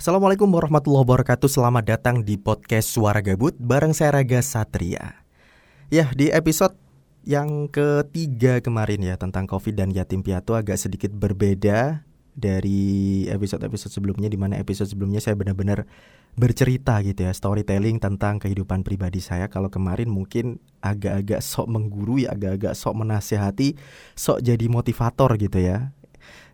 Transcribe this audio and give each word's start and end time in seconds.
Assalamualaikum 0.00 0.48
warahmatullahi 0.48 1.04
wabarakatuh. 1.04 1.60
Selamat 1.60 1.84
datang 1.84 2.24
di 2.24 2.40
podcast 2.40 2.88
Suara 2.88 3.20
Gabut 3.20 3.52
Bareng 3.60 3.92
saya 3.92 4.16
Raga 4.16 4.40
Satria. 4.40 5.28
Ya 5.92 6.08
di 6.16 6.32
episode 6.32 6.72
yang 7.28 7.68
ketiga 7.68 8.64
kemarin 8.64 9.04
ya 9.04 9.20
Tentang 9.20 9.44
COVID 9.44 9.76
dan 9.76 9.92
yatim 9.92 10.24
piatu 10.24 10.56
agak 10.56 10.80
sedikit 10.80 11.12
berbeda 11.12 12.00
Dari 12.32 13.28
episode-episode 13.28 13.92
sebelumnya 13.92 14.32
Di 14.32 14.40
mana 14.40 14.56
episode 14.56 14.88
sebelumnya 14.88 15.20
saya 15.20 15.36
benar-benar 15.36 15.84
bercerita 16.32 16.96
gitu 17.04 17.20
ya 17.28 17.36
Storytelling 17.36 18.00
tentang 18.00 18.40
kehidupan 18.40 18.80
pribadi 18.80 19.20
saya. 19.20 19.52
Kalau 19.52 19.68
kemarin 19.68 20.08
mungkin 20.08 20.64
agak-agak 20.80 21.44
sok 21.44 21.68
menggurui 21.68 22.24
Agak-agak 22.24 22.72
sok 22.72 23.04
menasihati 23.04 23.76
Sok 24.16 24.40
jadi 24.40 24.64
motivator 24.64 25.36
gitu 25.36 25.60
ya 25.60 25.92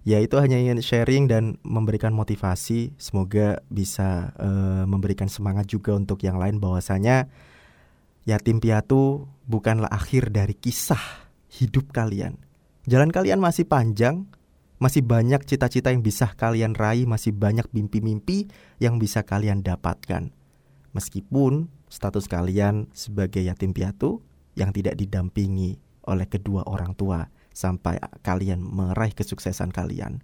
ya 0.07 0.23
itu 0.23 0.39
hanya 0.39 0.55
ingin 0.55 0.79
sharing 0.79 1.27
dan 1.27 1.59
memberikan 1.67 2.15
motivasi. 2.15 2.95
Semoga 2.95 3.59
bisa 3.67 4.31
uh, 4.39 4.87
memberikan 4.87 5.27
semangat 5.27 5.67
juga 5.67 5.99
untuk 5.99 6.23
yang 6.23 6.39
lain. 6.39 6.63
Bahwasanya 6.63 7.27
yatim 8.23 8.63
piatu 8.63 9.27
bukanlah 9.51 9.91
akhir 9.91 10.31
dari 10.31 10.55
kisah 10.55 11.27
hidup 11.51 11.91
kalian. 11.91 12.39
Jalan 12.87 13.11
kalian 13.11 13.43
masih 13.43 13.67
panjang 13.67 14.31
masih 14.77 15.03
banyak 15.03 15.43
cita-cita 15.49 15.89
yang 15.89 16.05
bisa 16.05 16.31
kalian 16.37 16.77
raih 16.77 17.09
masih 17.09 17.33
banyak 17.33 17.65
mimpi-mimpi 17.73 18.47
yang 18.79 19.03
bisa 19.03 19.27
kalian 19.27 19.65
dapatkan. 19.65 20.31
Meskipun 20.93 21.73
status 21.91 22.29
kalian 22.31 22.87
sebagai 22.93 23.41
yatim 23.41 23.73
piatu 23.73 24.23
yang 24.55 24.71
tidak 24.77 25.01
didampingi 25.01 25.81
oleh 26.07 26.29
kedua 26.29 26.63
orang 26.69 26.95
tua 26.95 27.27
sampai 27.57 27.97
kalian 28.21 28.61
meraih 28.61 29.17
kesuksesan 29.17 29.73
kalian. 29.73 30.21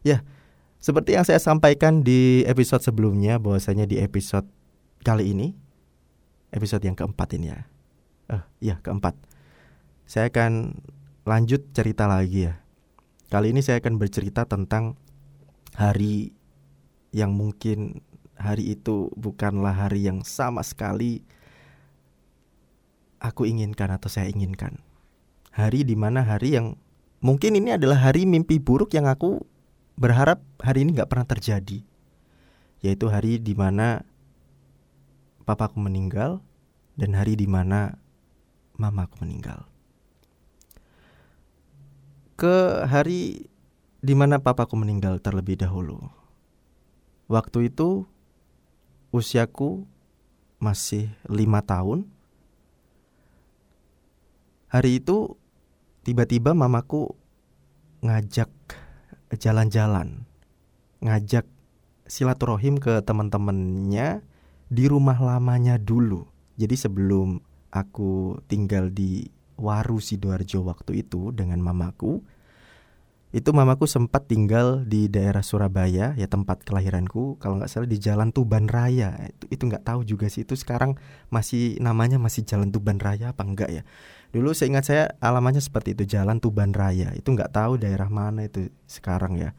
Ya, 0.00 0.24
seperti 0.80 1.12
yang 1.12 1.28
saya 1.28 1.36
sampaikan 1.36 2.00
di 2.00 2.48
episode 2.48 2.80
sebelumnya 2.80 3.36
bahwasanya 3.36 3.84
di 3.84 4.00
episode 4.00 4.48
kali 5.04 5.36
ini 5.36 5.52
episode 6.48 6.80
yang 6.80 6.96
keempat 6.96 7.36
ini 7.36 7.52
ya. 7.52 7.60
Eh, 8.32 8.42
iya 8.72 8.76
keempat. 8.80 9.12
Saya 10.08 10.32
akan 10.32 10.80
lanjut 11.28 11.60
cerita 11.76 12.08
lagi 12.08 12.48
ya. 12.48 12.64
Kali 13.28 13.52
ini 13.52 13.60
saya 13.60 13.84
akan 13.84 14.00
bercerita 14.00 14.48
tentang 14.48 14.96
hari 15.76 16.32
yang 17.12 17.36
mungkin 17.36 18.00
hari 18.40 18.72
itu 18.72 19.12
bukanlah 19.18 19.74
hari 19.76 20.08
yang 20.08 20.24
sama 20.24 20.62
sekali 20.62 21.22
aku 23.22 23.46
inginkan 23.48 23.88
atau 23.94 24.10
saya 24.10 24.28
inginkan 24.30 24.82
hari 25.54 25.86
di 25.86 25.94
mana 25.94 26.26
hari 26.26 26.58
yang 26.58 26.74
mungkin 27.22 27.54
ini 27.54 27.78
adalah 27.78 28.10
hari 28.10 28.26
mimpi 28.26 28.58
buruk 28.58 28.90
yang 28.98 29.06
aku 29.06 29.38
berharap 29.94 30.42
hari 30.58 30.82
ini 30.82 30.98
nggak 30.98 31.06
pernah 31.06 31.26
terjadi. 31.30 31.78
Yaitu 32.82 33.06
hari 33.08 33.38
di 33.40 33.54
mana 33.54 34.02
papaku 35.46 35.78
meninggal 35.78 36.42
dan 36.98 37.14
hari 37.14 37.38
di 37.38 37.46
mana 37.46 37.96
mamaku 38.74 39.22
meninggal. 39.22 39.64
Ke 42.34 42.82
hari 42.90 43.46
di 44.02 44.14
mana 44.18 44.42
papaku 44.42 44.74
meninggal 44.74 45.22
terlebih 45.22 45.54
dahulu. 45.54 46.02
Waktu 47.30 47.72
itu 47.72 48.04
usiaku 49.14 49.86
masih 50.58 51.14
lima 51.30 51.62
tahun. 51.62 52.10
Hari 54.68 54.98
itu 54.98 55.38
tiba-tiba 56.04 56.52
mamaku 56.52 57.08
ngajak 58.04 58.52
jalan-jalan, 59.40 60.28
ngajak 61.00 61.48
silaturahim 62.04 62.76
ke 62.76 63.00
teman-temannya 63.00 64.20
di 64.68 64.84
rumah 64.84 65.16
lamanya 65.16 65.80
dulu. 65.80 66.28
Jadi 66.60 66.76
sebelum 66.76 67.40
aku 67.72 68.38
tinggal 68.46 68.92
di 68.92 69.26
Waru 69.56 69.98
Sidoarjo 69.98 70.62
waktu 70.68 71.02
itu 71.02 71.32
dengan 71.32 71.64
mamaku, 71.64 72.20
itu 73.34 73.50
mamaku 73.50 73.90
sempat 73.90 74.30
tinggal 74.30 74.86
di 74.86 75.10
daerah 75.10 75.42
Surabaya 75.42 76.14
ya 76.14 76.26
tempat 76.30 76.62
kelahiranku 76.62 77.34
kalau 77.42 77.58
nggak 77.58 77.66
salah 77.66 77.90
di 77.90 77.98
Jalan 77.98 78.30
Tuban 78.30 78.70
Raya 78.70 79.10
itu 79.26 79.50
itu 79.50 79.62
nggak 79.66 79.82
tahu 79.82 80.06
juga 80.06 80.30
sih 80.30 80.46
itu 80.46 80.54
sekarang 80.54 80.94
masih 81.34 81.74
namanya 81.82 82.22
masih 82.22 82.46
Jalan 82.46 82.70
Tuban 82.70 83.02
Raya 83.02 83.34
apa 83.34 83.42
enggak 83.42 83.74
ya 83.74 83.82
dulu 84.34 84.50
saya 84.50 84.66
ingat 84.74 84.84
saya 84.90 85.04
alamannya 85.22 85.62
seperti 85.62 85.94
itu 85.94 86.10
Jalan 86.10 86.42
Tuban 86.42 86.74
Raya. 86.74 87.14
Itu 87.14 87.30
nggak 87.30 87.54
tahu 87.54 87.78
daerah 87.78 88.10
mana 88.10 88.50
itu 88.50 88.66
sekarang 88.90 89.38
ya. 89.38 89.54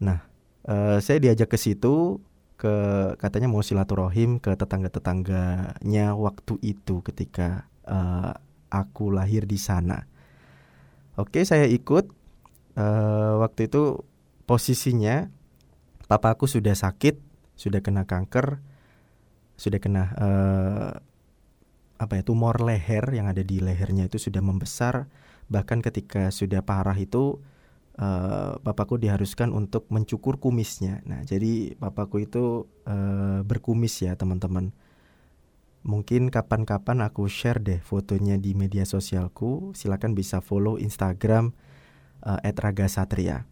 Nah 0.00 0.24
uh, 0.64 0.96
saya 1.04 1.20
diajak 1.20 1.52
ke 1.52 1.60
situ 1.60 2.24
ke 2.56 2.74
katanya 3.20 3.52
mau 3.52 3.60
silaturahim 3.60 4.40
ke 4.40 4.56
tetangga 4.56 4.88
tetangganya 4.88 6.16
waktu 6.16 6.56
itu 6.64 7.04
ketika 7.04 7.68
uh, 7.84 8.32
aku 8.72 9.12
lahir 9.12 9.44
di 9.44 9.60
sana. 9.60 10.08
Oke 11.20 11.44
saya 11.44 11.68
ikut. 11.68 12.24
Uh, 12.74 13.38
waktu 13.38 13.70
itu 13.70 14.02
posisinya 14.50 15.30
papa 16.10 16.34
aku 16.34 16.50
sudah 16.50 16.74
sakit, 16.74 17.22
sudah 17.54 17.86
kena 17.86 18.02
kanker, 18.02 18.58
sudah 19.54 19.78
kena 19.78 20.10
uh, 20.18 20.90
apa 21.96 22.20
ya 22.20 22.22
tumor 22.26 22.58
leher 22.58 23.06
yang 23.14 23.30
ada 23.30 23.40
di 23.40 23.62
lehernya 23.62 24.10
itu 24.10 24.18
sudah 24.18 24.42
membesar. 24.42 25.06
Bahkan 25.46 25.84
ketika 25.84 26.32
sudah 26.32 26.64
parah 26.64 26.96
itu 26.96 27.38
uh, 27.98 28.58
papaku 28.60 28.98
diharuskan 28.98 29.54
untuk 29.54 29.86
mencukur 29.90 30.40
kumisnya. 30.42 31.04
Nah, 31.06 31.22
jadi 31.22 31.78
papaku 31.78 32.26
itu 32.26 32.66
uh, 32.88 33.40
berkumis 33.46 34.02
ya, 34.02 34.18
teman-teman. 34.18 34.74
Mungkin 35.84 36.32
kapan-kapan 36.32 37.04
aku 37.04 37.28
share 37.28 37.60
deh 37.60 37.76
fotonya 37.84 38.40
di 38.40 38.56
media 38.56 38.88
sosialku. 38.88 39.76
Silakan 39.76 40.16
bisa 40.16 40.40
follow 40.40 40.80
Instagram 40.80 41.52
uh, 42.24 42.40
Raga 42.40 42.88
Satria. 42.88 43.44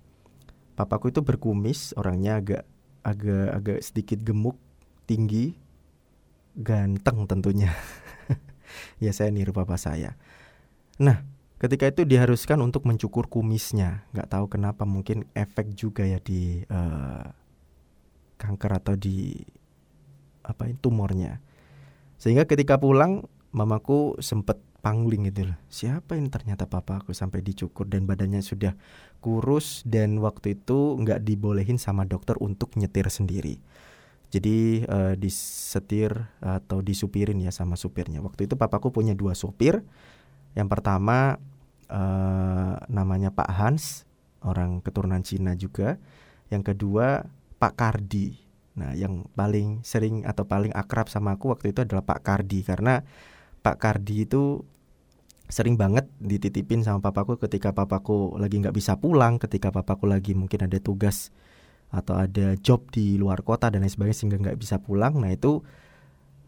Papaku 0.73 1.13
itu 1.13 1.21
berkumis, 1.21 1.93
orangnya 2.01 2.41
agak 2.41 2.65
agak 3.05 3.49
agak 3.53 3.79
sedikit 3.85 4.25
gemuk, 4.25 4.57
tinggi, 5.05 5.53
ganteng 6.57 7.29
tentunya. 7.29 7.77
ya 9.03 9.11
saya 9.15 9.33
niru 9.33 9.55
papa 9.55 9.79
saya. 9.81 10.15
Nah, 11.01 11.25
ketika 11.63 11.89
itu 11.89 12.03
diharuskan 12.03 12.59
untuk 12.61 12.85
mencukur 12.85 13.31
kumisnya. 13.31 14.05
Nggak 14.13 14.29
tahu 14.29 14.47
kenapa, 14.51 14.83
mungkin 14.83 15.25
efek 15.33 15.73
juga 15.79 16.03
ya 16.03 16.19
di 16.19 16.63
uh, 16.67 17.27
kanker 18.39 18.73
atau 18.83 18.95
di 18.99 19.39
apa 20.43 20.67
tumornya. 20.83 21.39
Sehingga 22.19 22.47
ketika 22.47 22.79
pulang, 22.79 23.27
mamaku 23.55 24.19
sempat 24.19 24.59
pangling 24.83 25.31
gitu 25.31 25.55
loh. 25.55 25.59
Siapa 25.71 26.19
ini 26.19 26.27
ternyata 26.27 26.67
papa 26.67 27.01
aku 27.01 27.15
sampai 27.15 27.41
dicukur 27.41 27.87
dan 27.87 28.05
badannya 28.05 28.43
sudah 28.43 28.75
kurus 29.23 29.87
dan 29.87 30.19
waktu 30.19 30.59
itu 30.59 30.99
nggak 30.99 31.23
dibolehin 31.23 31.79
sama 31.79 32.03
dokter 32.03 32.35
untuk 32.43 32.75
nyetir 32.75 33.07
sendiri. 33.07 33.63
Jadi 34.33 34.89
uh, 34.89 35.13
disetir 35.13 36.17
atau 36.41 36.81
disupirin 36.81 37.37
ya 37.37 37.53
sama 37.53 37.77
supirnya. 37.77 38.25
Waktu 38.25 38.49
itu 38.49 38.57
papaku 38.57 38.89
punya 38.89 39.13
dua 39.13 39.37
supir. 39.37 39.85
Yang 40.57 40.69
pertama 40.73 41.37
uh, 41.93 42.75
namanya 42.89 43.29
Pak 43.29 43.51
Hans, 43.53 44.09
orang 44.41 44.81
keturunan 44.81 45.21
Cina 45.21 45.53
juga. 45.53 46.01
Yang 46.49 46.73
kedua 46.73 47.29
Pak 47.61 47.77
Kardi. 47.77 48.41
Nah, 48.73 48.97
yang 48.97 49.29
paling 49.37 49.85
sering 49.85 50.25
atau 50.25 50.49
paling 50.49 50.73
akrab 50.73 51.13
sama 51.13 51.37
aku 51.37 51.53
waktu 51.53 51.77
itu 51.77 51.85
adalah 51.85 52.01
Pak 52.09 52.25
Kardi 52.25 52.65
karena 52.65 53.05
Pak 53.61 53.77
Kardi 53.77 54.25
itu 54.25 54.65
sering 55.53 55.77
banget 55.77 56.09
dititipin 56.17 56.81
sama 56.81 57.05
papaku 57.05 57.37
ketika 57.37 57.77
papaku 57.77 58.41
lagi 58.41 58.57
nggak 58.65 58.73
bisa 58.73 58.97
pulang, 58.97 59.37
ketika 59.37 59.69
papaku 59.69 60.09
lagi 60.09 60.33
mungkin 60.33 60.65
ada 60.65 60.81
tugas 60.81 61.29
atau 61.93 62.17
ada 62.17 62.57
job 62.59 62.89
di 62.89 63.21
luar 63.21 63.45
kota 63.45 63.69
dan 63.69 63.85
lain 63.85 63.93
sebagainya 63.93 64.17
sehingga 64.17 64.39
nggak 64.41 64.59
bisa 64.59 64.81
pulang. 64.81 65.21
Nah 65.21 65.29
itu 65.29 65.61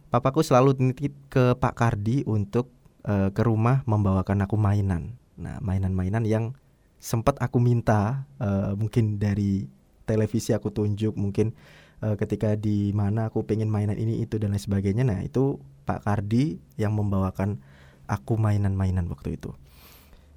papaku 0.08 0.40
selalu 0.40 0.80
nitip 0.80 1.12
ke 1.28 1.52
Pak 1.60 1.74
Kardi 1.76 2.24
untuk 2.24 2.72
uh, 3.04 3.28
ke 3.28 3.42
rumah 3.44 3.84
membawakan 3.84 4.48
aku 4.48 4.56
mainan. 4.56 5.20
Nah 5.36 5.60
mainan-mainan 5.60 6.24
yang 6.24 6.56
sempat 6.96 7.36
aku 7.44 7.60
minta 7.60 8.24
uh, 8.40 8.72
mungkin 8.72 9.20
dari 9.20 9.69
televisi 10.08 10.56
aku 10.56 10.72
tunjuk 10.72 11.12
mungkin 11.12 11.52
uh, 12.00 12.16
ketika 12.16 12.56
di 12.56 12.96
mana 12.96 13.28
aku 13.28 13.44
pengen 13.44 13.69
mainan 13.69 14.00
ini 14.00 14.24
itu 14.24 14.40
dan 14.40 14.56
lain 14.56 14.64
sebagainya. 14.64 15.04
Nah 15.04 15.20
itu 15.20 15.60
Pak 15.84 16.08
Kardi 16.08 16.56
yang 16.80 16.96
membawakan 16.96 17.60
aku 18.08 18.40
mainan-mainan 18.40 19.04
waktu 19.12 19.36
itu. 19.36 19.52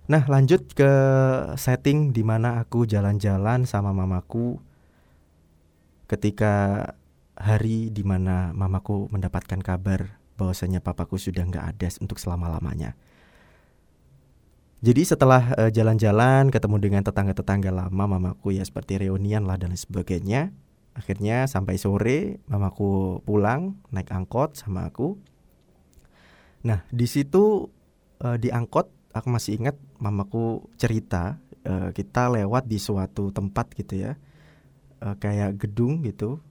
Nah 0.08 0.24
lanjut 0.28 0.72
ke 0.72 0.92
setting 1.56 2.12
di 2.16 2.24
mana 2.24 2.64
aku 2.64 2.84
jalan-jalan 2.88 3.64
sama 3.64 3.92
mamaku 3.92 4.60
ketika 6.08 6.84
hari 7.38 7.94
di 7.94 8.02
mana 8.02 8.56
mamaku 8.56 9.12
mendapatkan 9.14 9.62
kabar 9.62 10.18
bahwasanya 10.40 10.82
papaku 10.82 11.22
sudah 11.22 11.46
nggak 11.46 11.66
ada 11.78 11.88
untuk 12.02 12.18
selama-lamanya. 12.18 12.98
Jadi 14.78 15.02
setelah 15.10 15.54
jalan 15.74 15.98
jalan-jalan 15.98 16.54
ketemu 16.54 16.76
dengan 16.78 17.02
tetangga-tetangga 17.02 17.74
lama 17.74 18.06
mamaku 18.06 18.58
ya 18.58 18.64
seperti 18.66 19.10
reunian 19.10 19.50
lah 19.50 19.58
dan 19.58 19.74
sebagainya, 19.74 20.54
akhirnya 20.98 21.46
sampai 21.46 21.78
sore 21.78 22.42
mamaku 22.50 23.22
pulang 23.22 23.78
naik 23.94 24.10
angkot 24.10 24.58
sama 24.58 24.90
aku 24.90 25.14
nah 26.66 26.82
di 26.90 27.06
situ 27.06 27.70
uh, 28.26 28.38
di 28.42 28.50
angkot 28.50 28.90
aku 29.14 29.30
masih 29.30 29.62
ingat 29.62 29.78
mamaku 30.02 30.66
cerita 30.82 31.38
uh, 31.70 31.94
kita 31.94 32.34
lewat 32.34 32.66
di 32.66 32.82
suatu 32.82 33.30
tempat 33.30 33.78
gitu 33.78 34.10
ya 34.10 34.18
uh, 35.02 35.16
kayak 35.18 35.58
gedung 35.62 36.06
gitu 36.06 36.42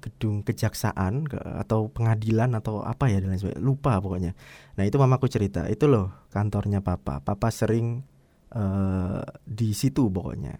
gedung 0.00 0.44
kejaksaan 0.44 1.24
ke, 1.26 1.40
atau 1.40 1.88
pengadilan 1.88 2.52
atau 2.56 2.84
apa 2.84 3.08
ya 3.08 3.20
dan 3.20 3.36
sebagainya. 3.36 3.64
Lupa 3.64 3.98
pokoknya. 3.98 4.32
Nah 4.76 4.84
itu 4.84 4.96
mamaku 5.00 5.26
cerita. 5.28 5.64
Itu 5.66 5.88
loh 5.88 6.28
kantornya 6.30 6.84
papa. 6.84 7.24
Papa 7.24 7.48
sering 7.48 8.04
uh, 8.52 9.24
di 9.44 9.72
situ 9.72 10.08
pokoknya. 10.12 10.54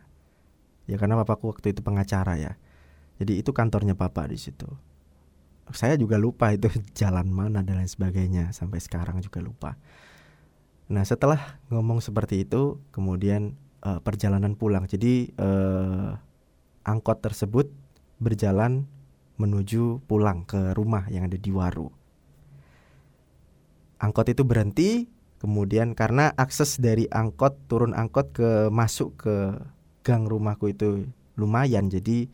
Ya 0.86 0.96
karena 0.96 1.18
papaku 1.20 1.52
waktu 1.52 1.76
itu 1.76 1.80
pengacara 1.84 2.38
ya. 2.40 2.52
Jadi 3.20 3.40
itu 3.40 3.50
kantornya 3.52 3.96
papa 3.96 4.28
di 4.28 4.38
situ. 4.40 4.68
Saya 5.74 5.98
juga 5.98 6.16
lupa 6.16 6.52
itu 6.56 6.72
jalan 6.96 7.28
mana 7.28 7.60
dan 7.60 7.80
lain 7.80 7.90
sebagainya. 7.90 8.56
Sampai 8.56 8.80
sekarang 8.80 9.20
juga 9.20 9.44
lupa. 9.44 9.76
Nah 10.86 11.02
setelah 11.02 11.60
ngomong 11.68 11.98
seperti 11.98 12.46
itu 12.46 12.78
kemudian 12.94 13.58
uh, 13.84 14.00
perjalanan 14.00 14.56
pulang. 14.56 14.88
Jadi 14.88 15.34
uh, 15.36 16.16
angkot 16.86 17.18
tersebut 17.18 17.66
berjalan 18.22 18.86
menuju 19.36 20.00
pulang 20.06 20.46
ke 20.48 20.72
rumah 20.72 21.10
yang 21.12 21.28
ada 21.28 21.36
di 21.36 21.50
Waru. 21.52 21.92
Angkot 24.00 24.32
itu 24.32 24.46
berhenti, 24.46 25.10
kemudian 25.42 25.92
karena 25.92 26.32
akses 26.38 26.80
dari 26.80 27.04
angkot 27.10 27.68
turun 27.68 27.92
angkot 27.92 28.32
ke 28.32 28.72
masuk 28.72 29.18
ke 29.20 29.36
gang 30.06 30.24
rumahku 30.24 30.72
itu 30.72 31.10
lumayan, 31.36 31.92
jadi 31.92 32.30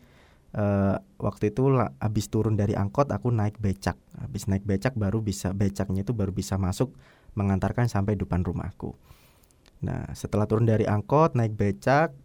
uh, 0.55 0.95
waktu 1.19 1.51
itu 1.51 1.67
habis 1.99 2.31
turun 2.31 2.55
dari 2.55 2.77
angkot 2.77 3.11
aku 3.11 3.33
naik 3.33 3.59
becak, 3.59 3.99
habis 4.15 4.47
naik 4.47 4.63
becak 4.63 4.95
baru 4.95 5.19
bisa 5.19 5.51
becaknya 5.51 6.07
itu 6.07 6.15
baru 6.15 6.31
bisa 6.31 6.55
masuk 6.55 6.95
mengantarkan 7.35 7.91
sampai 7.91 8.15
depan 8.15 8.45
rumahku. 8.45 8.95
Nah 9.83 10.07
setelah 10.15 10.47
turun 10.47 10.63
dari 10.63 10.87
angkot 10.87 11.35
naik 11.35 11.55
becak, 11.55 12.15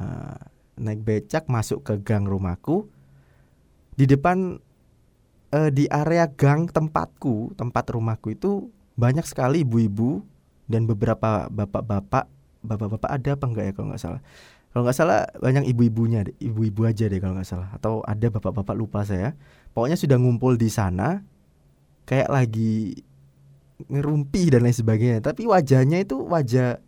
uh, 0.00 0.40
naik 0.76 1.02
becak 1.04 1.48
masuk 1.48 1.82
ke 1.84 1.96
gang 2.04 2.28
rumahku 2.28 2.88
di 3.96 4.04
depan 4.04 4.60
uh, 5.56 5.70
di 5.72 5.88
area 5.88 6.28
gang 6.28 6.68
tempatku, 6.68 7.56
tempat 7.56 7.88
rumahku 7.90 8.36
itu 8.36 8.68
banyak 8.96 9.24
sekali 9.24 9.64
ibu-ibu 9.64 10.20
dan 10.68 10.84
beberapa 10.84 11.48
bapak-bapak, 11.48 12.28
bapak-bapak 12.60 13.10
ada 13.10 13.30
apa 13.36 13.44
enggak 13.48 13.64
ya 13.64 13.72
kalau 13.72 13.88
nggak 13.92 14.02
salah. 14.02 14.22
Kalau 14.72 14.82
nggak 14.84 14.96
salah 14.96 15.20
banyak 15.40 15.64
ibu-ibunya, 15.72 16.20
ibu-ibu 16.36 16.84
aja 16.84 17.08
deh 17.08 17.16
kalau 17.16 17.40
nggak 17.40 17.48
salah. 17.48 17.72
Atau 17.72 18.04
ada 18.04 18.28
bapak-bapak 18.28 18.76
lupa 18.76 19.00
saya. 19.08 19.32
Pokoknya 19.72 19.96
sudah 19.96 20.20
ngumpul 20.20 20.60
di 20.60 20.68
sana, 20.68 21.24
kayak 22.04 22.28
lagi 22.28 23.00
ngerumpi 23.88 24.52
dan 24.52 24.68
lain 24.68 24.76
sebagainya. 24.76 25.24
Tapi 25.24 25.48
wajahnya 25.48 26.04
itu 26.04 26.20
wajah 26.20 26.84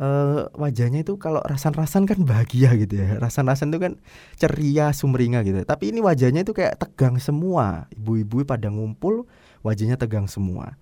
uh, 0.00 0.48
wajahnya 0.56 1.04
itu 1.04 1.20
kalau 1.20 1.44
rasan-rasan 1.44 2.08
kan 2.08 2.24
bahagia 2.24 2.72
gitu 2.80 2.98
ya. 2.98 3.20
Rasan-rasan 3.20 3.70
itu 3.70 3.78
kan 3.78 3.92
ceria, 4.40 4.90
sumringah 4.96 5.44
gitu. 5.44 5.60
Tapi 5.62 5.92
ini 5.92 6.00
wajahnya 6.00 6.42
itu 6.42 6.56
kayak 6.56 6.80
tegang 6.80 7.20
semua. 7.20 7.86
Ibu-ibu 7.92 8.48
pada 8.48 8.72
ngumpul, 8.72 9.28
wajahnya 9.60 10.00
tegang 10.00 10.24
semua. 10.26 10.80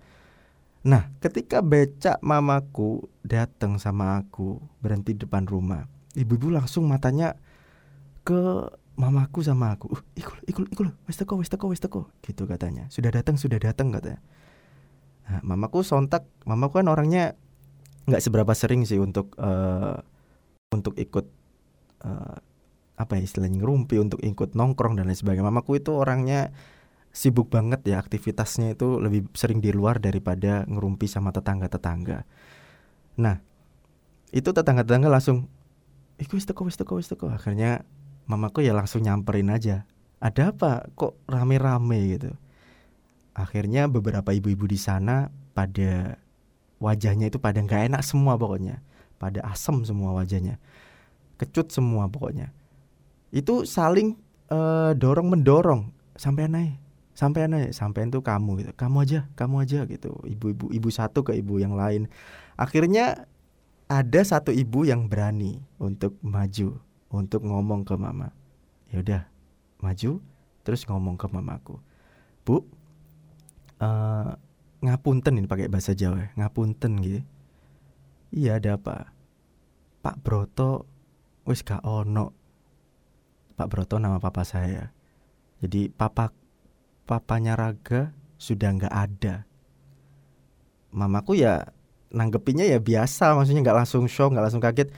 Nah, 0.79 1.11
ketika 1.19 1.59
becak 1.59 2.23
mamaku 2.23 3.11
datang 3.19 3.75
sama 3.75 4.23
aku 4.23 4.63
berhenti 4.79 5.11
depan 5.11 5.43
rumah, 5.43 5.91
ibu-ibu 6.15 6.55
langsung 6.55 6.87
matanya 6.87 7.35
ke 8.23 8.71
mamaku 8.95 9.43
sama 9.43 9.75
aku. 9.75 9.91
Uh, 9.91 10.03
ikul, 10.15 10.39
ikul, 10.47 10.65
ikul, 10.71 10.87
wes 11.03 11.19
teko, 11.19 11.35
wes 11.35 11.51
teko, 11.51 11.67
wes 11.67 11.83
teko, 11.83 12.07
gitu 12.23 12.47
katanya. 12.47 12.87
Sudah 12.87 13.11
datang, 13.11 13.35
sudah 13.35 13.59
datang 13.59 13.91
katanya. 13.91 14.23
Nah, 15.29 15.43
mamaku 15.43 15.83
sontak, 15.83 16.25
mamaku 16.47 16.81
kan 16.81 16.87
orangnya 16.87 17.35
nggak 18.09 18.23
seberapa 18.25 18.53
sering 18.57 18.83
sih 18.89 18.97
untuk 18.97 19.37
uh, 19.37 20.01
untuk 20.73 20.97
ikut 20.97 21.25
uh, 22.05 22.37
apa 22.99 23.13
ya 23.15 23.23
istilahnya 23.23 23.63
ngerumpi 23.63 23.95
untuk 24.01 24.19
ikut 24.19 24.57
nongkrong 24.57 24.99
dan 24.99 25.07
lain 25.07 25.15
sebagainya. 25.15 25.47
Mamaku 25.47 25.79
itu 25.79 25.95
orangnya 25.95 26.51
sibuk 27.09 27.49
banget 27.49 27.81
ya 27.87 27.97
aktivitasnya 28.01 28.77
itu 28.77 28.99
lebih 28.99 29.29
sering 29.33 29.63
di 29.63 29.71
luar 29.71 29.97
daripada 30.01 30.67
ngerumpi 30.67 31.07
sama 31.09 31.33
tetangga-tetangga. 31.33 32.27
Nah, 33.17 33.41
itu 34.29 34.49
tetangga-tetangga 34.51 35.09
langsung 35.09 35.49
Iku 36.19 36.35
wis 36.35 36.43
teko 36.43 36.67
wis 36.67 36.75
teko 36.75 36.99
wis 36.99 37.07
teko. 37.07 37.31
Akhirnya 37.31 37.87
mamaku 38.27 38.67
ya 38.67 38.75
langsung 38.75 39.07
nyamperin 39.07 39.47
aja. 39.47 39.87
Ada 40.19 40.51
apa? 40.51 40.91
Kok 40.99 41.31
rame-rame 41.31 41.99
gitu. 42.19 42.35
Akhirnya 43.31 43.87
beberapa 43.87 44.35
ibu-ibu 44.35 44.67
di 44.67 44.75
sana 44.75 45.31
pada 45.55 46.19
wajahnya 46.79 47.27
itu 47.31 47.37
pada 47.37 47.59
nggak 47.59 47.93
enak 47.93 48.01
semua 48.01 48.35
pokoknya. 48.35 48.83
Pada 49.19 49.43
asem 49.45 49.83
semua 49.83 50.15
wajahnya. 50.15 50.59
Kecut 51.35 51.71
semua 51.71 52.07
pokoknya. 52.07 52.51
Itu 53.31 53.67
saling 53.67 54.15
uh, 54.51 54.95
dorong 54.95 55.31
mendorong. 55.31 55.91
Sampai 56.19 56.51
naik 56.51 56.75
sampai 57.19 57.51
naik 57.51 57.75
sampai 57.75 58.07
itu 58.07 58.23
kamu 58.23 58.63
gitu. 58.63 58.71
Kamu 58.79 59.03
aja 59.03 59.27
kamu 59.35 59.67
aja 59.67 59.83
gitu. 59.91 60.15
Ibu-ibu 60.23 60.71
ibu 60.71 60.87
satu 60.87 61.19
ke 61.27 61.35
ibu 61.35 61.59
yang 61.59 61.75
lain. 61.75 62.07
Akhirnya 62.55 63.27
ada 63.91 64.21
satu 64.23 64.55
ibu 64.55 64.87
yang 64.87 65.11
berani 65.11 65.59
untuk 65.75 66.15
maju 66.23 66.79
untuk 67.11 67.43
ngomong 67.43 67.83
ke 67.83 67.99
mama. 67.99 68.31
Ya 68.87 69.03
udah 69.03 69.21
maju 69.83 70.23
terus 70.63 70.87
ngomong 70.87 71.19
ke 71.19 71.27
mamaku. 71.27 71.75
Bu 72.47 72.63
uh, 73.83 74.39
ngapunten 74.79 75.35
ini 75.39 75.47
pakai 75.47 75.67
bahasa 75.67 75.91
Jawa 75.91 76.31
ngapunten 76.39 76.99
gitu 77.03 77.21
iya 78.33 78.61
ada 78.61 78.77
apa? 78.77 79.13
Pak 79.99 80.17
Broto 80.23 80.87
wis 81.43 81.65
gak 81.65 81.83
ono. 81.83 82.31
Pak 83.57 83.67
Broto 83.67 83.99
nama 83.99 84.21
papa 84.21 84.47
saya. 84.47 84.95
Jadi 85.59 85.91
papa 85.91 86.31
papanya 87.03 87.59
Raga 87.59 88.15
sudah 88.39 88.71
nggak 88.71 88.95
ada. 88.95 89.43
Mamaku 90.95 91.35
ya 91.35 91.67
nanggepinnya 92.09 92.65
ya 92.65 92.79
biasa 92.79 93.35
maksudnya 93.35 93.61
nggak 93.61 93.77
langsung 93.83 94.07
shock 94.07 94.31
nggak 94.31 94.45
langsung 94.47 94.63
kaget. 94.63 94.89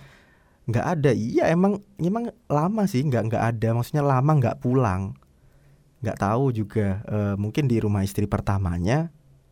Nggak 0.69 0.85
ada. 0.85 1.11
Iya 1.15 1.49
emang 1.49 1.81
emang 1.97 2.29
lama 2.45 2.85
sih 2.85 3.01
nggak 3.01 3.33
nggak 3.33 3.43
ada. 3.57 3.67
Maksudnya 3.73 4.05
lama 4.05 4.31
nggak 4.37 4.61
pulang. 4.61 5.17
Nggak 6.05 6.21
tahu 6.21 6.53
juga 6.53 7.01
e, 7.09 7.17
mungkin 7.41 7.65
di 7.65 7.81
rumah 7.81 8.05
istri 8.05 8.29
pertamanya 8.29 9.09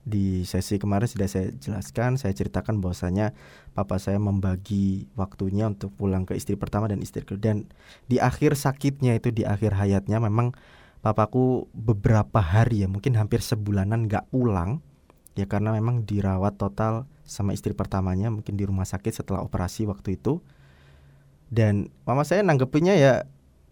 di 0.09 0.41
sesi 0.43 0.81
kemarin 0.81 1.05
sudah 1.05 1.29
saya 1.29 1.53
jelaskan, 1.53 2.17
saya 2.17 2.33
ceritakan 2.33 2.81
bahwasanya 2.81 3.37
papa 3.77 4.01
saya 4.01 4.17
membagi 4.17 5.05
waktunya 5.13 5.69
untuk 5.69 5.93
pulang 5.93 6.25
ke 6.25 6.33
istri 6.33 6.57
pertama 6.57 6.89
dan 6.89 6.99
istri 7.05 7.21
kedua. 7.21 7.53
Dan 7.53 7.69
di 8.09 8.17
akhir 8.17 8.57
sakitnya 8.57 9.13
itu 9.15 9.29
di 9.29 9.45
akhir 9.45 9.77
hayatnya 9.77 10.17
memang 10.17 10.57
papaku 11.05 11.69
beberapa 11.71 12.41
hari 12.41 12.81
ya, 12.83 12.89
mungkin 12.89 13.13
hampir 13.13 13.45
sebulanan 13.45 14.09
nggak 14.09 14.33
pulang 14.33 14.81
ya 15.37 15.45
karena 15.45 15.71
memang 15.71 16.03
dirawat 16.03 16.57
total 16.59 17.05
sama 17.23 17.53
istri 17.53 17.71
pertamanya 17.77 18.33
mungkin 18.33 18.57
di 18.57 18.65
rumah 18.65 18.89
sakit 18.89 19.21
setelah 19.21 19.45
operasi 19.45 19.85
waktu 19.85 20.17
itu. 20.17 20.41
Dan 21.53 21.93
mama 22.03 22.25
saya 22.25 22.41
nanggepinnya 22.41 22.97
ya 22.97 23.13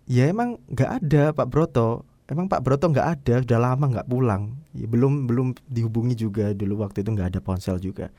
ya 0.06 0.30
emang 0.30 0.62
nggak 0.70 0.92
ada 1.02 1.24
Pak 1.34 1.50
Broto 1.50 2.08
emang 2.28 2.52
Pak 2.52 2.62
Broto 2.64 2.92
nggak 2.92 3.08
ada, 3.08 3.34
udah 3.44 3.60
lama 3.60 3.86
nggak 3.88 4.08
pulang. 4.08 4.56
Ya, 4.78 4.86
belum 4.86 5.26
belum 5.26 5.58
dihubungi 5.66 6.14
juga 6.14 6.54
dulu 6.54 6.86
waktu 6.86 7.02
itu 7.02 7.10
nggak 7.10 7.34
ada 7.34 7.42
ponsel 7.42 7.82
juga. 7.82 8.14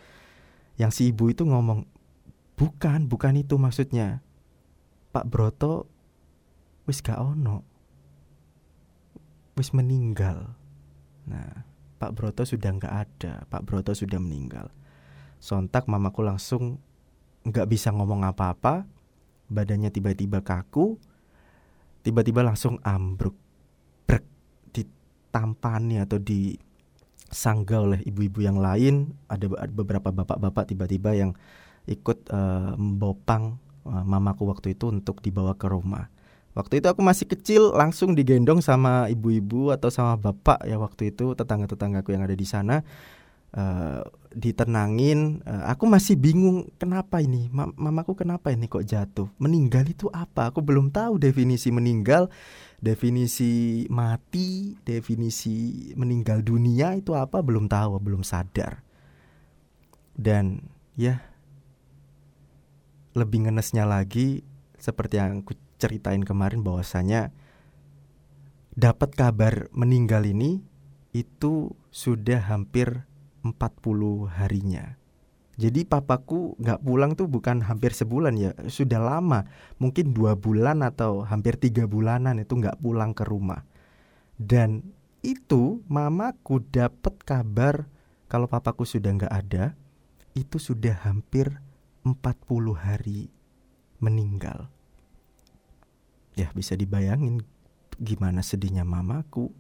Yang 0.74 0.90
si 0.94 1.02
ibu 1.14 1.30
itu 1.30 1.46
ngomong, 1.46 1.86
bukan, 2.58 3.06
bukan 3.06 3.38
itu 3.38 3.54
maksudnya. 3.54 4.22
Pak 5.14 5.30
Broto 5.30 5.86
wis 6.84 7.00
gak 7.00 7.20
ono, 7.20 7.64
wis 9.56 9.70
meninggal. 9.74 10.52
Nah, 11.28 11.64
Pak 11.98 12.14
Broto 12.14 12.46
sudah 12.46 12.70
nggak 12.72 12.94
ada, 12.94 13.44
Pak 13.50 13.62
Broto 13.66 13.92
sudah 13.92 14.16
meninggal. 14.22 14.70
Sontak 15.42 15.86
mamaku 15.90 16.22
langsung 16.22 16.78
nggak 17.44 17.68
bisa 17.68 17.90
ngomong 17.90 18.24
apa-apa, 18.24 18.86
badannya 19.50 19.90
tiba-tiba 19.90 20.44
kaku, 20.44 20.96
tiba-tiba 22.06 22.44
langsung 22.44 22.78
ambruk 22.86 23.34
ditampani 25.28 26.00
atau 26.00 26.16
disanggah 26.16 27.84
oleh 27.84 28.00
ibu-ibu 28.08 28.40
yang 28.40 28.56
lain. 28.56 29.12
Ada 29.28 29.68
beberapa 29.68 30.08
bapak-bapak 30.08 30.72
tiba-tiba 30.72 31.12
yang 31.12 31.36
ikut 31.84 32.32
uh, 32.32 32.72
membopang 32.80 33.60
uh, 33.84 34.04
mamaku 34.08 34.48
waktu 34.48 34.72
itu 34.72 34.88
untuk 34.88 35.20
dibawa 35.20 35.52
ke 35.52 35.68
rumah. 35.68 36.08
Waktu 36.56 36.80
itu 36.82 36.88
aku 36.90 37.04
masih 37.04 37.28
kecil 37.28 37.76
langsung 37.76 38.16
digendong 38.16 38.64
sama 38.64 39.06
ibu-ibu 39.12 39.70
atau 39.70 39.92
sama 39.92 40.18
bapak 40.18 40.64
ya 40.66 40.80
waktu 40.80 41.14
itu 41.14 41.36
tetangga-tetanggaku 41.36 42.16
yang 42.16 42.26
ada 42.26 42.34
di 42.34 42.42
sana 42.48 42.82
uh, 43.56 44.04
ditenangin 44.34 45.40
uh, 45.48 45.72
aku 45.72 45.88
masih 45.88 46.18
bingung 46.20 46.68
kenapa 46.76 47.22
ini? 47.24 47.48
Ma 47.48 47.68
mamaku 47.68 48.12
kenapa 48.18 48.52
ini 48.52 48.68
kok 48.68 48.84
jatuh? 48.84 49.30
Meninggal 49.40 49.88
itu 49.88 50.12
apa? 50.12 50.52
Aku 50.52 50.60
belum 50.60 50.92
tahu 50.92 51.16
definisi 51.16 51.72
meninggal 51.72 52.28
definisi 52.78 53.84
mati 53.90 54.78
definisi 54.86 55.90
meninggal 55.98 56.46
dunia 56.46 56.94
itu 56.94 57.16
apa 57.16 57.40
belum 57.40 57.66
tahu 57.66 57.98
belum 57.98 58.22
sadar. 58.22 58.84
Dan 60.18 60.62
ya 60.98 61.22
lebih 63.16 63.48
ngenesnya 63.48 63.86
lagi 63.86 64.46
seperti 64.78 65.18
yang 65.18 65.42
aku 65.42 65.58
ceritain 65.78 66.22
kemarin 66.22 66.62
bahwasanya 66.62 67.34
dapat 68.78 69.10
kabar 69.18 69.66
meninggal 69.74 70.22
ini 70.22 70.62
itu 71.10 71.74
sudah 71.90 72.46
hampir 72.46 73.07
40 73.54 74.28
harinya. 74.28 74.98
Jadi 75.58 75.82
papaku 75.82 76.54
nggak 76.62 76.86
pulang 76.86 77.18
tuh 77.18 77.26
bukan 77.26 77.66
hampir 77.66 77.90
sebulan 77.90 78.38
ya, 78.38 78.54
sudah 78.70 79.02
lama, 79.02 79.42
mungkin 79.82 80.14
dua 80.14 80.38
bulan 80.38 80.86
atau 80.86 81.26
hampir 81.26 81.58
tiga 81.58 81.82
bulanan 81.90 82.38
itu 82.38 82.54
nggak 82.54 82.78
pulang 82.78 83.10
ke 83.10 83.26
rumah. 83.26 83.66
Dan 84.38 84.94
itu 85.26 85.82
mamaku 85.90 86.62
dapat 86.62 87.18
kabar 87.26 87.90
kalau 88.30 88.46
papaku 88.46 88.86
sudah 88.86 89.10
nggak 89.18 89.34
ada, 89.34 89.74
itu 90.38 90.62
sudah 90.62 90.94
hampir 91.02 91.58
40 92.06 92.78
hari 92.78 93.26
meninggal. 93.98 94.70
Ya 96.38 96.54
bisa 96.54 96.78
dibayangin 96.78 97.42
gimana 97.98 98.46
sedihnya 98.46 98.86
mamaku. 98.86 99.50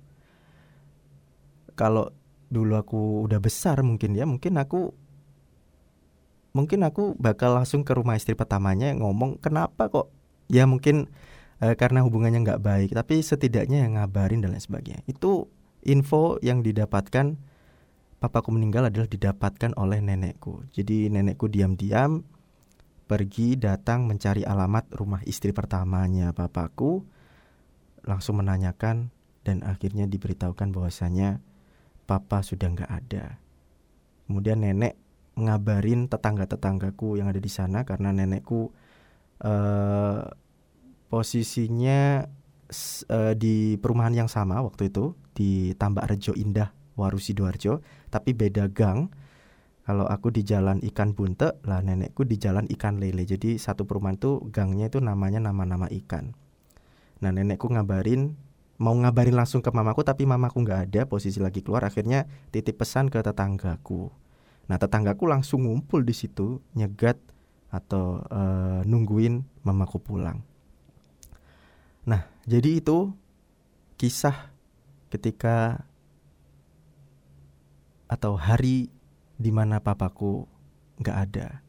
Kalau 1.74 2.14
dulu 2.48 2.76
aku 2.80 3.28
udah 3.28 3.40
besar 3.40 3.80
mungkin 3.84 4.16
ya, 4.16 4.24
mungkin 4.24 4.56
aku 4.60 4.92
mungkin 6.56 6.82
aku 6.82 7.14
bakal 7.20 7.54
langsung 7.54 7.84
ke 7.86 7.92
rumah 7.94 8.16
istri 8.18 8.34
pertamanya 8.34 8.90
ngomong 8.96 9.38
kenapa 9.38 9.92
kok? 9.92 10.10
Ya 10.48 10.64
mungkin 10.64 11.12
eh, 11.60 11.76
karena 11.76 12.02
hubungannya 12.02 12.40
nggak 12.42 12.62
baik 12.64 12.90
tapi 12.96 13.20
setidaknya 13.20 13.84
yang 13.84 14.00
ngabarin 14.00 14.40
dan 14.40 14.56
lain 14.56 14.64
sebagainya. 14.64 15.04
Itu 15.06 15.52
info 15.84 16.40
yang 16.42 16.64
didapatkan 16.64 17.38
papaku 18.18 18.48
meninggal 18.50 18.90
adalah 18.90 19.06
didapatkan 19.06 19.76
oleh 19.78 20.02
nenekku. 20.02 20.66
Jadi 20.74 21.12
nenekku 21.12 21.46
diam-diam 21.46 22.26
pergi 23.08 23.56
datang 23.56 24.04
mencari 24.04 24.44
alamat 24.44 24.92
rumah 24.92 25.24
istri 25.24 25.54
pertamanya 25.56 26.36
papaku 26.36 27.06
langsung 28.04 28.40
menanyakan 28.42 29.08
dan 29.48 29.64
akhirnya 29.64 30.04
diberitahukan 30.04 30.76
bahwasanya 30.76 31.40
papa 32.08 32.40
sudah 32.40 32.72
nggak 32.72 32.88
ada. 32.88 33.36
Kemudian 34.24 34.64
nenek 34.64 34.96
ngabarin 35.36 36.08
tetangga-tetanggaku 36.08 37.20
yang 37.20 37.28
ada 37.28 37.38
di 37.38 37.52
sana 37.52 37.84
karena 37.84 38.10
nenekku 38.10 38.72
uh, 39.44 40.24
posisinya 41.12 42.26
uh, 43.12 43.34
di 43.36 43.76
perumahan 43.78 44.24
yang 44.24 44.30
sama 44.32 44.58
waktu 44.64 44.88
itu 44.88 45.14
di 45.36 45.76
Tambak 45.76 46.08
Rejo 46.10 46.34
Indah 46.34 46.72
Waru 46.96 47.20
Sidoarjo 47.20 47.84
tapi 48.08 48.32
beda 48.32 48.72
gang. 48.72 49.12
Kalau 49.88 50.04
aku 50.04 50.28
di 50.28 50.44
jalan 50.44 50.84
ikan 50.84 51.16
bunte, 51.16 51.64
lah 51.64 51.80
nenekku 51.80 52.28
di 52.28 52.36
jalan 52.36 52.68
ikan 52.76 53.00
lele. 53.00 53.24
Jadi 53.24 53.56
satu 53.56 53.88
perumahan 53.88 54.20
itu 54.20 54.44
gangnya 54.52 54.92
itu 54.92 55.00
namanya 55.00 55.40
nama-nama 55.40 55.88
ikan. 55.88 56.36
Nah 57.24 57.32
nenekku 57.32 57.72
ngabarin 57.72 58.36
mau 58.78 58.94
ngabarin 58.94 59.34
langsung 59.34 59.58
ke 59.58 59.70
mamaku 59.74 60.06
tapi 60.06 60.22
mamaku 60.22 60.62
nggak 60.62 60.80
ada 60.88 61.02
posisi 61.10 61.42
lagi 61.42 61.66
keluar 61.66 61.82
akhirnya 61.82 62.30
titip 62.54 62.78
pesan 62.78 63.10
ke 63.10 63.18
tetanggaku. 63.18 64.08
Nah 64.70 64.78
tetanggaku 64.78 65.26
langsung 65.26 65.66
ngumpul 65.66 66.06
di 66.06 66.14
situ 66.14 66.62
nyegat 66.78 67.18
atau 67.68 68.22
uh, 68.30 68.80
nungguin 68.86 69.42
mamaku 69.66 69.98
pulang. 69.98 70.40
Nah 72.06 72.22
jadi 72.46 72.78
itu 72.78 73.10
kisah 73.98 74.54
ketika 75.10 75.82
atau 78.08 78.38
hari 78.38 78.88
di 79.36 79.50
mana 79.50 79.82
papaku 79.82 80.46
nggak 81.02 81.18
ada. 81.28 81.60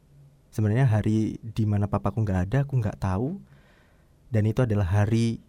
Sebenarnya 0.54 0.86
hari 0.86 1.42
di 1.42 1.66
mana 1.66 1.90
papaku 1.90 2.22
nggak 2.22 2.40
ada 2.48 2.58
aku 2.62 2.78
nggak 2.78 3.02
tahu 3.02 3.42
dan 4.30 4.46
itu 4.46 4.62
adalah 4.62 4.86
hari 4.86 5.42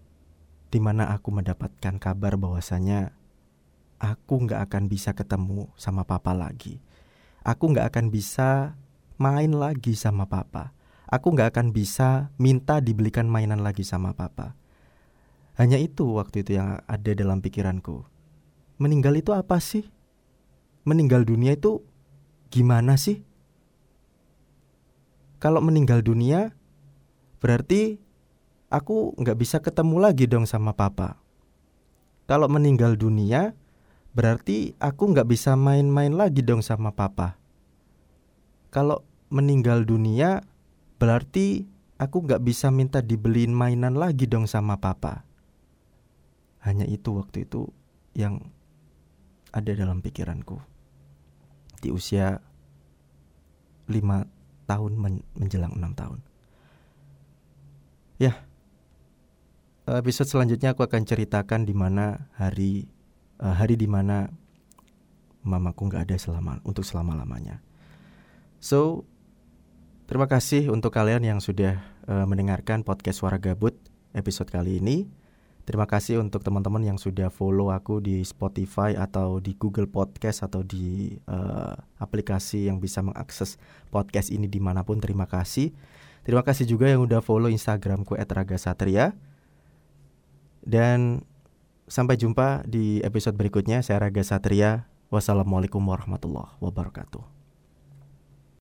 di 0.71 0.79
mana 0.79 1.11
aku 1.11 1.35
mendapatkan 1.35 1.99
kabar 1.99 2.39
bahwasanya 2.39 3.11
aku 3.99 4.47
nggak 4.47 4.71
akan 4.71 4.87
bisa 4.87 5.11
ketemu 5.11 5.67
sama 5.75 6.07
papa 6.07 6.31
lagi. 6.31 6.79
Aku 7.43 7.75
nggak 7.75 7.91
akan 7.91 8.07
bisa 8.07 8.79
main 9.19 9.51
lagi 9.51 9.93
sama 9.93 10.25
papa. 10.25 10.71
Aku 11.11 11.35
nggak 11.35 11.53
akan 11.53 11.75
bisa 11.75 12.31
minta 12.39 12.79
dibelikan 12.79 13.27
mainan 13.27 13.59
lagi 13.59 13.83
sama 13.83 14.15
papa. 14.15 14.55
Hanya 15.59 15.75
itu 15.75 16.15
waktu 16.15 16.47
itu 16.47 16.55
yang 16.55 16.79
ada 16.87 17.11
dalam 17.11 17.43
pikiranku. 17.43 18.07
Meninggal 18.79 19.19
itu 19.19 19.35
apa 19.35 19.59
sih? 19.59 19.83
Meninggal 20.87 21.27
dunia 21.27 21.53
itu 21.53 21.83
gimana 22.47 22.95
sih? 22.95 23.21
Kalau 25.37 25.59
meninggal 25.59 25.99
dunia 26.01 26.55
berarti 27.43 27.99
aku 28.71 29.13
nggak 29.19 29.37
bisa 29.37 29.59
ketemu 29.59 29.99
lagi 29.99 30.25
dong 30.25 30.47
sama 30.47 30.71
papa. 30.71 31.19
Kalau 32.25 32.47
meninggal 32.47 32.95
dunia, 32.95 33.51
berarti 34.15 34.73
aku 34.79 35.11
nggak 35.11 35.27
bisa 35.27 35.59
main-main 35.59 36.15
lagi 36.15 36.39
dong 36.39 36.63
sama 36.63 36.95
papa. 36.95 37.35
Kalau 38.71 39.03
meninggal 39.27 39.83
dunia, 39.83 40.47
berarti 40.95 41.67
aku 41.99 42.23
nggak 42.23 42.39
bisa 42.39 42.71
minta 42.71 43.03
dibeliin 43.03 43.51
mainan 43.51 43.99
lagi 43.99 44.31
dong 44.31 44.47
sama 44.47 44.79
papa. 44.79 45.27
Hanya 46.63 46.87
itu 46.87 47.11
waktu 47.19 47.43
itu 47.43 47.67
yang 48.15 48.39
ada 49.51 49.75
dalam 49.75 49.99
pikiranku. 49.99 50.63
Di 51.83 51.91
usia 51.91 52.39
lima 53.91 54.23
tahun 54.71 54.95
menjelang 55.35 55.75
enam 55.75 55.91
tahun. 55.91 56.19
Ya, 58.21 58.37
episode 59.89 60.29
selanjutnya 60.29 60.77
aku 60.77 60.85
akan 60.85 61.05
ceritakan 61.07 61.65
di 61.65 61.73
mana 61.73 62.29
hari 62.38 62.85
uh, 63.41 63.57
hari 63.57 63.73
di 63.77 63.89
mana 63.89 64.29
mamaku 65.41 65.89
nggak 65.89 66.09
ada 66.09 66.17
selama 66.21 66.61
untuk 66.61 66.85
selama 66.85 67.17
lamanya. 67.17 67.59
So 68.61 69.09
terima 70.05 70.29
kasih 70.29 70.69
untuk 70.69 70.93
kalian 70.93 71.25
yang 71.25 71.39
sudah 71.41 71.81
uh, 72.05 72.25
mendengarkan 72.29 72.85
podcast 72.85 73.25
Suara 73.25 73.41
Gabut 73.41 73.73
episode 74.13 74.53
kali 74.53 74.77
ini. 74.77 75.09
Terima 75.61 75.85
kasih 75.85 76.17
untuk 76.17 76.41
teman-teman 76.41 76.81
yang 76.81 76.97
sudah 76.97 77.29
follow 77.29 77.69
aku 77.69 78.01
di 78.01 78.25
Spotify 78.25 78.97
atau 78.97 79.38
di 79.38 79.53
Google 79.53 79.85
Podcast 79.85 80.41
atau 80.41 80.65
di 80.65 81.13
uh, 81.29 81.77
aplikasi 82.01 82.65
yang 82.65 82.81
bisa 82.81 83.05
mengakses 83.05 83.61
podcast 83.93 84.33
ini 84.33 84.50
di 84.50 84.57
mana 84.57 84.81
pun. 84.81 84.97
Terima 84.97 85.29
kasih. 85.29 85.69
Terima 86.25 86.41
kasih 86.41 86.65
juga 86.65 86.89
yang 86.89 87.05
udah 87.05 87.21
follow 87.21 87.50
Instagramku 87.50 88.17
@ragasatria. 88.17 89.13
Dan 90.61 91.25
sampai 91.89 92.15
jumpa 92.15 92.63
di 92.63 93.03
episode 93.03 93.35
berikutnya. 93.35 93.83
Saya 93.83 94.07
Raga 94.07 94.23
Satria. 94.23 94.87
Wassalamualaikum 95.11 95.83
warahmatullahi 95.83 96.55
wabarakatuh. 96.63 97.30